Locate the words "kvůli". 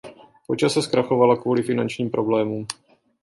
1.37-1.63